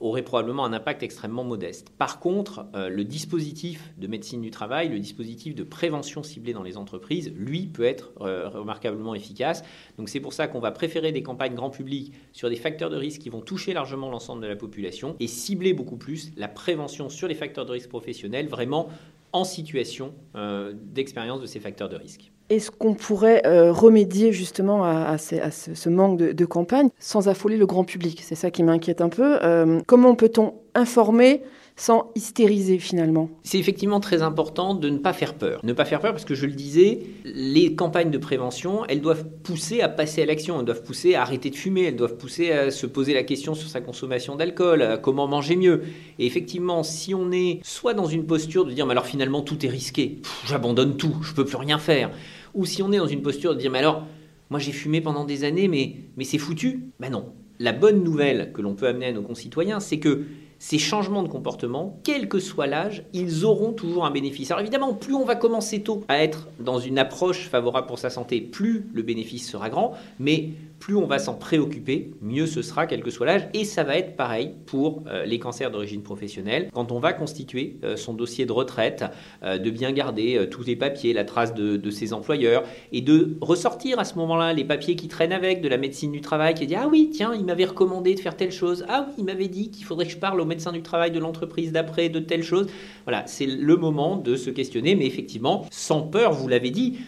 aurait 0.00 0.22
probablement 0.22 0.64
un 0.64 0.72
impact 0.72 1.02
extrêmement 1.02 1.44
modeste. 1.44 1.90
Par 1.98 2.20
contre, 2.20 2.64
euh, 2.74 2.88
le 2.88 3.04
dispositif 3.04 3.92
de 3.98 4.06
médecine 4.06 4.40
du 4.40 4.50
travail, 4.50 4.88
le 4.88 4.98
dispositif 4.98 5.54
de 5.54 5.62
prévention 5.62 6.22
ciblée 6.22 6.54
dans 6.54 6.62
les 6.62 6.78
entreprises, 6.78 7.30
lui, 7.36 7.66
peut 7.66 7.84
être 7.84 8.12
euh, 8.22 8.48
remarquablement 8.48 9.14
efficace. 9.14 9.62
Donc 9.98 10.08
c'est 10.08 10.20
pour 10.20 10.32
ça 10.32 10.48
qu'on 10.48 10.60
va 10.60 10.70
préférer 10.70 11.12
des 11.12 11.22
campagnes 11.22 11.54
grand 11.54 11.70
public 11.70 12.14
sur 12.32 12.48
des 12.48 12.56
facteurs 12.56 12.88
de 12.88 12.96
risque 12.96 13.20
qui 13.20 13.28
vont 13.28 13.42
toucher 13.42 13.74
largement 13.74 14.08
l'ensemble 14.08 14.42
de 14.42 14.48
la 14.48 14.56
population 14.56 15.16
et 15.20 15.26
cibler 15.26 15.74
beaucoup 15.74 15.98
plus 15.98 16.32
la 16.38 16.48
prévention 16.48 17.10
sur 17.10 17.28
les 17.28 17.34
facteurs 17.34 17.66
de 17.66 17.72
risque 17.72 17.90
professionnels, 17.90 18.48
vraiment 18.48 18.88
en 19.36 19.44
situation 19.44 20.14
euh, 20.34 20.72
d'expérience 20.74 21.40
de 21.40 21.46
ces 21.46 21.60
facteurs 21.60 21.88
de 21.88 21.96
risque. 21.96 22.32
Est-ce 22.48 22.70
qu'on 22.70 22.94
pourrait 22.94 23.42
euh, 23.44 23.72
remédier 23.72 24.32
justement 24.32 24.84
à, 24.84 25.18
ce, 25.18 25.88
manque 25.88 26.16
de, 26.16 26.44
campagne 26.44 26.90
sans 26.98 27.28
affoler 27.28 27.56
le 27.56 27.66
grand 27.66 27.82
public? 27.84 28.22
C'est 28.22 28.36
ça 28.36 28.52
qui 28.52 28.62
m'inquiète 28.62 29.00
un 29.00 29.08
peu. 29.08 29.38
Euh, 29.42 29.80
comment 29.86 30.14
peut-on 30.14 30.54
informer 30.76 31.42
sans 31.78 32.10
hystériser 32.14 32.78
finalement. 32.78 33.28
C'est 33.42 33.58
effectivement 33.58 34.00
très 34.00 34.22
important 34.22 34.74
de 34.74 34.88
ne 34.88 34.96
pas 34.96 35.12
faire 35.12 35.34
peur. 35.34 35.60
Ne 35.62 35.74
pas 35.74 35.84
faire 35.84 36.00
peur 36.00 36.12
parce 36.12 36.24
que 36.24 36.34
je 36.34 36.46
le 36.46 36.52
disais, 36.52 37.00
les 37.24 37.74
campagnes 37.74 38.10
de 38.10 38.16
prévention, 38.16 38.86
elles 38.86 39.02
doivent 39.02 39.26
pousser 39.42 39.82
à 39.82 39.90
passer 39.90 40.22
à 40.22 40.26
l'action, 40.26 40.58
elles 40.58 40.64
doivent 40.64 40.82
pousser 40.82 41.14
à 41.14 41.22
arrêter 41.22 41.50
de 41.50 41.54
fumer, 41.54 41.84
elles 41.84 41.96
doivent 41.96 42.16
pousser 42.16 42.50
à 42.50 42.70
se 42.70 42.86
poser 42.86 43.12
la 43.12 43.24
question 43.24 43.54
sur 43.54 43.68
sa 43.68 43.82
consommation 43.82 44.36
d'alcool, 44.36 45.00
comment 45.02 45.28
manger 45.28 45.56
mieux. 45.56 45.82
Et 46.18 46.24
effectivement, 46.24 46.82
si 46.82 47.14
on 47.14 47.30
est 47.30 47.60
soit 47.62 47.92
dans 47.92 48.06
une 48.06 48.24
posture 48.24 48.64
de 48.64 48.72
dire 48.72 48.86
mais 48.86 48.92
alors 48.92 49.06
finalement 49.06 49.42
tout 49.42 49.64
est 49.66 49.68
risqué, 49.68 50.22
j'abandonne 50.46 50.96
tout, 50.96 51.16
je 51.20 51.34
peux 51.34 51.44
plus 51.44 51.58
rien 51.58 51.78
faire, 51.78 52.10
ou 52.54 52.64
si 52.64 52.82
on 52.82 52.90
est 52.90 52.98
dans 52.98 53.06
une 53.06 53.22
posture 53.22 53.54
de 53.54 53.60
dire 53.60 53.70
mais 53.70 53.80
alors 53.80 54.06
moi 54.48 54.60
j'ai 54.60 54.72
fumé 54.72 55.02
pendant 55.02 55.24
des 55.24 55.44
années 55.44 55.68
mais 55.68 55.96
mais 56.16 56.24
c'est 56.24 56.38
foutu. 56.38 56.84
Ben 57.00 57.10
non. 57.10 57.26
La 57.58 57.72
bonne 57.72 58.02
nouvelle 58.02 58.52
que 58.52 58.60
l'on 58.60 58.74
peut 58.74 58.86
amener 58.86 59.06
à 59.06 59.12
nos 59.12 59.22
concitoyens, 59.22 59.80
c'est 59.80 59.98
que 59.98 60.26
ces 60.58 60.78
changements 60.78 61.22
de 61.22 61.28
comportement, 61.28 61.98
quel 62.02 62.28
que 62.28 62.38
soit 62.38 62.66
l'âge, 62.66 63.04
ils 63.12 63.44
auront 63.44 63.72
toujours 63.72 64.06
un 64.06 64.10
bénéfice. 64.10 64.50
Alors 64.50 64.60
évidemment, 64.60 64.94
plus 64.94 65.14
on 65.14 65.24
va 65.24 65.36
commencer 65.36 65.82
tôt 65.82 66.04
à 66.08 66.22
être 66.22 66.48
dans 66.60 66.78
une 66.78 66.98
approche 66.98 67.48
favorable 67.48 67.86
pour 67.86 67.98
sa 67.98 68.10
santé, 68.10 68.40
plus 68.40 68.86
le 68.92 69.02
bénéfice 69.02 69.50
sera 69.50 69.68
grand, 69.68 69.92
mais 70.18 70.50
plus 70.78 70.96
on 70.96 71.06
va 71.06 71.18
s'en 71.18 71.34
préoccuper, 71.34 72.10
mieux 72.20 72.46
ce 72.46 72.62
sera, 72.62 72.86
quel 72.86 73.02
que 73.02 73.10
soit 73.10 73.26
l'âge. 73.26 73.48
Et 73.54 73.64
ça 73.64 73.82
va 73.82 73.96
être 73.96 74.16
pareil 74.16 74.52
pour 74.66 75.02
euh, 75.06 75.24
les 75.24 75.38
cancers 75.38 75.70
d'origine 75.70 76.02
professionnelle. 76.02 76.70
Quand 76.72 76.92
on 76.92 76.98
va 76.98 77.12
constituer 77.12 77.76
euh, 77.82 77.96
son 77.96 78.14
dossier 78.14 78.46
de 78.46 78.52
retraite, 78.52 79.04
euh, 79.42 79.58
de 79.58 79.70
bien 79.70 79.92
garder 79.92 80.46
tous 80.50 80.64
les 80.64 80.76
papiers, 80.76 81.12
la 81.12 81.24
trace 81.24 81.54
de, 81.54 81.76
de, 81.76 81.90
ses 81.90 82.12
employeurs, 82.12 82.64
et 82.92 83.00
de 83.00 83.36
ressortir 83.40 83.98
à 83.98 84.04
ce 84.04 84.14
moment-là 84.16 84.52
les 84.52 84.64
papiers 84.64 84.96
qui 84.96 85.08
traînent 85.08 85.32
avec, 85.32 85.60
de 85.60 85.68
la 85.68 85.78
médecine 85.78 86.12
du 86.12 86.20
travail, 86.20 86.54
qui 86.54 86.66
dit 86.66 86.74
Ah 86.74 86.88
oui, 86.90 87.10
tiens, 87.12 87.34
il 87.34 87.44
m'avait 87.44 87.64
recommandé 87.64 88.14
de 88.14 88.20
faire 88.20 88.36
telle 88.36 88.52
chose. 88.52 88.84
Ah 88.88 89.06
oui, 89.08 89.14
il 89.18 89.24
m'avait 89.24 89.48
dit 89.48 89.70
qu'il 89.70 89.84
faudrait 89.84 90.06
que 90.06 90.12
je 90.12 90.18
parle 90.18 90.40
au 90.40 90.44
médecin 90.44 90.72
du 90.72 90.82
travail 90.82 91.10
de 91.10 91.18
l'entreprise 91.18 91.72
d'après 91.72 92.08
de 92.08 92.20
telle 92.20 92.42
chose. 92.42 92.66
Voilà, 93.04 93.24
c'est 93.26 93.46
le 93.46 93.76
moment 93.76 94.16
de 94.16 94.36
se 94.36 94.50
questionner, 94.50 94.94
mais 94.94 95.06
effectivement, 95.06 95.66
sans 95.70 96.02
peur, 96.02 96.32
vous 96.32 96.48
l'avez 96.48 96.70
dit. 96.70 96.98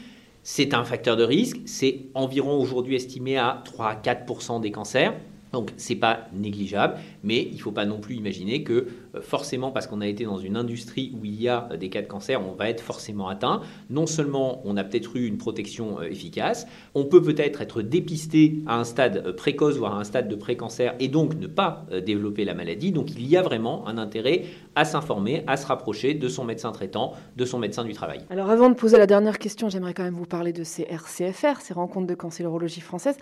C'est 0.50 0.72
un 0.72 0.82
facteur 0.82 1.18
de 1.18 1.24
risque, 1.24 1.58
c'est 1.66 2.06
environ 2.14 2.58
aujourd'hui 2.58 2.94
estimé 2.94 3.36
à 3.36 3.60
3 3.66 3.86
à 3.86 3.94
4% 3.96 4.62
des 4.62 4.70
cancers. 4.70 5.12
Donc 5.52 5.72
c'est 5.76 5.94
pas 5.96 6.28
négligeable, 6.32 6.96
mais 7.22 7.42
il 7.42 7.56
ne 7.56 7.60
faut 7.60 7.72
pas 7.72 7.86
non 7.86 7.98
plus 7.98 8.14
imaginer 8.16 8.62
que 8.62 8.88
euh, 9.14 9.20
forcément 9.20 9.70
parce 9.70 9.86
qu'on 9.86 10.00
a 10.00 10.06
été 10.06 10.24
dans 10.24 10.38
une 10.38 10.56
industrie 10.56 11.12
où 11.18 11.24
il 11.24 11.40
y 11.40 11.48
a 11.48 11.68
euh, 11.72 11.76
des 11.76 11.88
cas 11.88 12.02
de 12.02 12.06
cancer, 12.06 12.40
on 12.46 12.52
va 12.52 12.68
être 12.68 12.82
forcément 12.82 13.28
atteint. 13.28 13.62
Non 13.90 14.06
seulement 14.06 14.60
on 14.64 14.76
a 14.76 14.84
peut-être 14.84 15.16
eu 15.16 15.26
une 15.26 15.38
protection 15.38 16.00
euh, 16.00 16.10
efficace, 16.10 16.66
on 16.94 17.04
peut 17.04 17.22
peut-être 17.22 17.60
être 17.62 17.82
dépisté 17.82 18.62
à 18.66 18.78
un 18.78 18.84
stade 18.84 19.32
précoce, 19.32 19.76
voire 19.76 19.94
à 19.94 20.00
un 20.00 20.04
stade 20.04 20.28
de 20.28 20.36
pré-cancer, 20.36 20.94
et 21.00 21.08
donc 21.08 21.34
ne 21.34 21.46
pas 21.46 21.86
développer 22.04 22.44
la 22.44 22.54
maladie. 22.54 22.92
Donc 22.92 23.10
il 23.12 23.26
y 23.26 23.36
a 23.36 23.42
vraiment 23.42 23.86
un 23.88 23.98
intérêt 23.98 24.44
à 24.74 24.84
s'informer, 24.84 25.44
à 25.46 25.56
se 25.56 25.66
rapprocher 25.66 26.14
de 26.14 26.28
son 26.28 26.44
médecin 26.44 26.72
traitant, 26.72 27.14
de 27.36 27.44
son 27.44 27.58
médecin 27.58 27.84
du 27.84 27.92
travail. 27.92 28.20
Alors 28.30 28.50
avant 28.50 28.68
de 28.68 28.74
poser 28.74 28.98
la 28.98 29.06
dernière 29.06 29.38
question, 29.38 29.68
j'aimerais 29.68 29.94
quand 29.94 30.04
même 30.04 30.14
vous 30.14 30.26
parler 30.26 30.52
de 30.52 30.64
ces 30.64 30.82
RCFR, 30.82 31.60
ces 31.60 31.74
rencontres 31.74 32.06
de 32.06 32.14
cancérologie 32.14 32.80
française. 32.80 33.16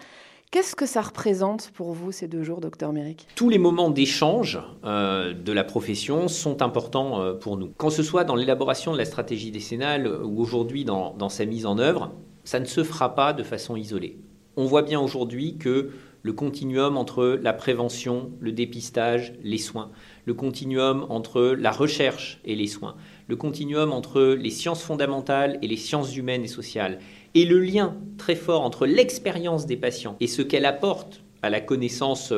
Qu'est-ce 0.53 0.77
que 0.77 0.87
ça 0.87 1.03
représente 1.03 1.73
pour 1.75 1.93
vous 1.93 2.13
ces 2.13 2.29
deux 2.29 2.45
jours, 2.45 2.61
docteur 2.61 2.93
Méric? 2.93 3.27
Tous 3.35 3.49
les 3.49 3.59
moments 3.59 3.91
d'échange 3.91 4.61
euh, 4.85 5.35
de 5.35 5.53
la 5.53 5.65
profession 5.65 6.29
sont 6.29 6.63
importants 6.63 7.21
euh, 7.21 7.35
pour 7.35 7.57
nous. 7.57 7.73
Quand 7.77 7.91
ce 7.91 8.05
soit 8.05 8.23
dans 8.23 8.37
l'élaboration 8.37 8.93
de 8.93 8.99
la 8.99 9.05
stratégie 9.05 9.51
décennale 9.51 10.07
ou 10.07 10.41
aujourd'hui 10.41 10.85
dans, 10.85 11.15
dans 11.15 11.29
sa 11.29 11.45
mise 11.47 11.67
en 11.67 11.79
œuvre, 11.79 12.13
ça 12.45 12.61
ne 12.61 12.65
se 12.65 12.85
fera 12.85 13.17
pas 13.17 13.33
de 13.33 13.43
façon 13.43 13.75
isolée. 13.75 14.21
On 14.57 14.67
voit 14.67 14.83
bien 14.83 15.01
aujourd'hui 15.01 15.59
que 15.59 15.91
le 16.23 16.33
continuum 16.33 16.97
entre 16.97 17.39
la 17.41 17.53
prévention, 17.53 18.33
le 18.41 18.51
dépistage, 18.51 19.35
les 19.45 19.59
soins, 19.59 19.91
le 20.25 20.35
continuum 20.35 21.07
entre 21.09 21.55
la 21.57 21.71
recherche 21.71 22.41
et 22.45 22.57
les 22.57 22.67
soins, 22.67 22.97
le 23.29 23.37
continuum 23.37 23.93
entre 23.93 24.35
les 24.35 24.51
sciences 24.51 24.83
fondamentales 24.83 25.59
et 25.63 25.69
les 25.69 25.77
sciences 25.77 26.17
humaines 26.17 26.43
et 26.43 26.49
sociales, 26.49 26.99
et 27.37 27.45
le 27.45 27.61
lien 27.61 27.95
très 28.17 28.35
fort 28.35 28.63
entre 28.63 28.87
l'expérience 28.87 29.67
des 29.67 29.77
patients 29.77 30.17
et 30.21 30.27
ce 30.27 30.41
qu'elle 30.41 30.65
apporte 30.65 31.23
à 31.43 31.51
la 31.51 31.61
connaissance 31.61 32.33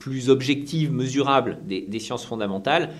plus 0.00 0.28
objective, 0.28 0.90
mesurable 0.90 1.58
des, 1.66 1.98
sciences 2.00 2.24
fondamentales, 2.24 2.90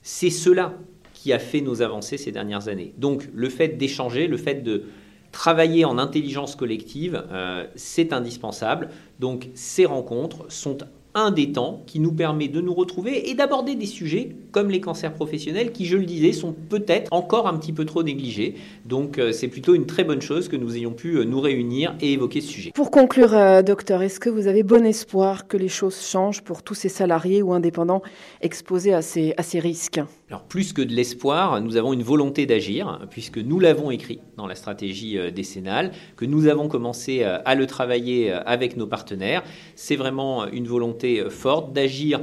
c'est 0.00 0.30
cela 0.30 0.72
qui 1.12 1.34
a 1.34 1.38
fait 1.38 1.60
nos 1.60 1.82
avancées 1.82 2.16
ces 2.16 2.32
dernières 2.32 2.68
années. 2.68 2.94
Donc 2.96 3.28
le 3.34 3.50
fait 3.50 3.68
d'échanger, 3.68 4.26
le 4.26 4.38
fait 4.38 4.62
de 4.62 4.84
travailler 5.32 5.84
en 5.84 5.98
intelligence 5.98 6.56
collective, 6.56 7.22
euh, 7.30 7.66
c'est 7.74 8.14
indispensable. 8.14 8.88
Donc 9.20 9.48
ces 9.52 9.84
rencontres 9.84 10.50
sont 10.50 10.78
un 11.16 11.30
des 11.30 11.50
temps 11.50 11.82
qui 11.86 11.98
nous 11.98 12.12
permet 12.12 12.46
de 12.46 12.60
nous 12.60 12.74
retrouver 12.74 13.30
et 13.30 13.34
d'aborder 13.34 13.74
des 13.74 13.86
sujets 13.86 14.36
comme 14.52 14.70
les 14.70 14.80
cancers 14.80 15.12
professionnels 15.12 15.72
qui, 15.72 15.86
je 15.86 15.96
le 15.96 16.04
disais, 16.04 16.32
sont 16.32 16.52
peut-être 16.52 17.10
encore 17.10 17.48
un 17.48 17.56
petit 17.58 17.72
peu 17.72 17.86
trop 17.86 18.02
négligés. 18.02 18.54
Donc 18.84 19.18
euh, 19.18 19.32
c'est 19.32 19.48
plutôt 19.48 19.74
une 19.74 19.86
très 19.86 20.04
bonne 20.04 20.20
chose 20.20 20.48
que 20.48 20.56
nous 20.56 20.76
ayons 20.76 20.92
pu 20.92 21.16
euh, 21.16 21.24
nous 21.24 21.40
réunir 21.40 21.96
et 22.00 22.12
évoquer 22.12 22.42
ce 22.42 22.48
sujet. 22.48 22.70
Pour 22.74 22.90
conclure, 22.90 23.34
euh, 23.34 23.62
docteur, 23.62 24.02
est-ce 24.02 24.20
que 24.20 24.28
vous 24.28 24.46
avez 24.46 24.62
bon 24.62 24.84
espoir 24.84 25.48
que 25.48 25.56
les 25.56 25.68
choses 25.68 26.00
changent 26.06 26.42
pour 26.42 26.62
tous 26.62 26.74
ces 26.74 26.90
salariés 26.90 27.42
ou 27.42 27.54
indépendants 27.54 28.02
exposés 28.42 28.92
à 28.92 29.00
ces, 29.00 29.32
à 29.38 29.42
ces 29.42 29.58
risques? 29.58 30.00
Alors 30.28 30.42
plus 30.42 30.72
que 30.72 30.82
de 30.82 30.92
l'espoir, 30.92 31.60
nous 31.60 31.76
avons 31.76 31.92
une 31.92 32.02
volonté 32.02 32.46
d'agir, 32.46 33.06
puisque 33.10 33.38
nous 33.38 33.60
l'avons 33.60 33.92
écrit 33.92 34.18
dans 34.36 34.48
la 34.48 34.56
stratégie 34.56 35.18
euh, 35.18 35.30
décennale, 35.30 35.92
que 36.16 36.24
nous 36.24 36.48
avons 36.48 36.66
commencé 36.66 37.22
euh, 37.22 37.38
à 37.44 37.54
le 37.54 37.66
travailler 37.66 38.32
euh, 38.32 38.40
avec 38.44 38.76
nos 38.76 38.88
partenaires. 38.88 39.44
C'est 39.76 39.94
vraiment 39.94 40.48
une 40.48 40.66
volonté 40.66 41.30
forte 41.30 41.72
d'agir 41.72 42.22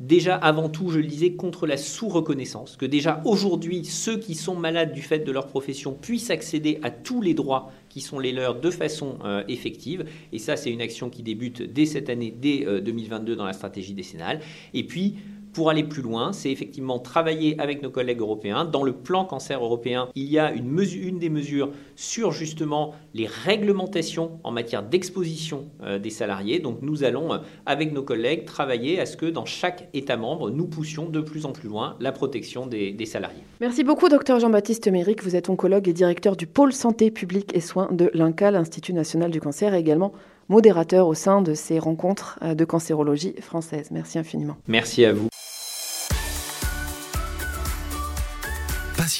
déjà 0.00 0.34
avant 0.34 0.68
tout, 0.68 0.90
je 0.90 0.98
le 0.98 1.06
disais, 1.06 1.34
contre 1.34 1.68
la 1.68 1.76
sous-reconnaissance, 1.76 2.76
que 2.76 2.86
déjà 2.86 3.22
aujourd'hui, 3.24 3.84
ceux 3.84 4.18
qui 4.18 4.34
sont 4.34 4.56
malades 4.56 4.92
du 4.92 5.02
fait 5.02 5.20
de 5.20 5.30
leur 5.30 5.46
profession 5.46 5.92
puissent 5.92 6.30
accéder 6.30 6.80
à 6.82 6.90
tous 6.90 7.22
les 7.22 7.34
droits 7.34 7.70
qui 7.88 8.00
sont 8.00 8.18
les 8.18 8.32
leurs 8.32 8.60
de 8.60 8.70
façon 8.72 9.18
effective. 9.46 10.04
Et 10.32 10.40
ça, 10.40 10.56
c'est 10.56 10.72
une 10.72 10.80
action 10.80 11.10
qui 11.10 11.22
débute 11.22 11.62
dès 11.62 11.86
cette 11.86 12.10
année, 12.10 12.34
dès 12.36 12.66
2022 12.82 13.36
dans 13.36 13.46
la 13.46 13.52
stratégie 13.52 13.94
décennale. 13.94 14.40
Et 14.74 14.82
puis, 14.82 15.14
pour 15.54 15.70
aller 15.70 15.84
plus 15.84 16.02
loin, 16.02 16.32
c'est 16.32 16.50
effectivement 16.50 16.98
travailler 16.98 17.58
avec 17.58 17.82
nos 17.82 17.90
collègues 17.90 18.20
européens. 18.20 18.64
Dans 18.64 18.82
le 18.82 18.92
plan 18.92 19.24
cancer 19.24 19.62
européen, 19.62 20.08
il 20.14 20.24
y 20.24 20.38
a 20.38 20.52
une, 20.52 20.68
mesure, 20.68 21.06
une 21.06 21.18
des 21.18 21.30
mesures 21.30 21.70
sur 21.96 22.32
justement 22.32 22.94
les 23.14 23.26
réglementations 23.26 24.40
en 24.42 24.50
matière 24.50 24.82
d'exposition 24.82 25.66
euh, 25.82 25.98
des 25.98 26.10
salariés. 26.10 26.58
Donc 26.58 26.78
nous 26.82 27.04
allons, 27.04 27.32
euh, 27.32 27.38
avec 27.66 27.92
nos 27.92 28.02
collègues, 28.02 28.44
travailler 28.44 29.00
à 29.00 29.06
ce 29.06 29.16
que 29.16 29.26
dans 29.26 29.44
chaque 29.44 29.88
État 29.94 30.16
membre, 30.16 30.50
nous 30.50 30.66
poussions 30.66 31.08
de 31.08 31.20
plus 31.20 31.46
en 31.46 31.52
plus 31.52 31.68
loin 31.68 31.96
la 32.00 32.12
protection 32.12 32.66
des, 32.66 32.92
des 32.92 33.06
salariés. 33.06 33.42
Merci 33.60 33.84
beaucoup, 33.84 34.08
docteur 34.08 34.40
Jean-Baptiste 34.40 34.88
Méric. 34.88 35.22
Vous 35.22 35.36
êtes 35.36 35.48
oncologue 35.48 35.88
et 35.88 35.92
directeur 35.92 36.36
du 36.36 36.46
pôle 36.46 36.72
santé 36.72 37.10
publique 37.10 37.56
et 37.56 37.60
soins 37.60 37.88
de 37.92 38.10
l'INCA, 38.12 38.50
l'Institut 38.50 38.92
national 38.92 39.30
du 39.30 39.40
cancer, 39.40 39.72
et 39.74 39.78
également 39.78 40.12
modérateur 40.48 41.06
au 41.06 41.14
sein 41.14 41.42
de 41.42 41.54
ces 41.54 41.78
rencontres 41.78 42.38
euh, 42.42 42.54
de 42.54 42.64
cancérologie 42.64 43.34
française. 43.40 43.88
Merci 43.90 44.18
infiniment. 44.18 44.56
Merci 44.66 45.04
à 45.04 45.12
vous. 45.12 45.28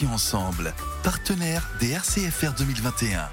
Ensemble, 0.02 0.74
partenaire 1.04 1.68
des 1.78 1.92
RCFR 1.92 2.52
2021. 2.58 3.30